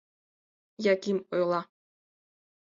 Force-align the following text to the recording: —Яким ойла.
—Яким 0.93 1.17
ойла. 1.37 1.61